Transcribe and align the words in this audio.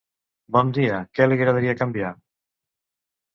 Bon 0.55 0.71
dia, 0.77 1.01
què 1.19 1.27
li 1.27 1.37
agradaria 1.39 1.77
canviar? 1.83 2.11